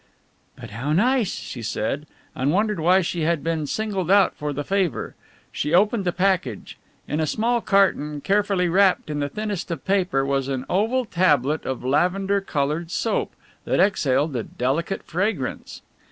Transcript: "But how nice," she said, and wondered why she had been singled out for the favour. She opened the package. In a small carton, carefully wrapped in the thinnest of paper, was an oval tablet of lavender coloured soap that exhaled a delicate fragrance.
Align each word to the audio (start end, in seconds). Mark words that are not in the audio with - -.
"But 0.55 0.71
how 0.71 0.93
nice," 0.93 1.29
she 1.35 1.61
said, 1.61 2.07
and 2.33 2.51
wondered 2.51 2.79
why 2.79 3.01
she 3.01 3.21
had 3.21 3.43
been 3.43 3.67
singled 3.67 4.09
out 4.09 4.35
for 4.35 4.51
the 4.51 4.63
favour. 4.63 5.13
She 5.51 5.75
opened 5.75 6.05
the 6.05 6.11
package. 6.11 6.79
In 7.07 7.19
a 7.19 7.27
small 7.27 7.61
carton, 7.61 8.19
carefully 8.19 8.67
wrapped 8.67 9.11
in 9.11 9.19
the 9.19 9.29
thinnest 9.29 9.69
of 9.69 9.85
paper, 9.85 10.25
was 10.25 10.47
an 10.47 10.65
oval 10.67 11.05
tablet 11.05 11.65
of 11.65 11.83
lavender 11.85 12.41
coloured 12.41 12.89
soap 12.89 13.35
that 13.65 13.79
exhaled 13.79 14.35
a 14.35 14.41
delicate 14.41 15.03
fragrance. 15.03 15.83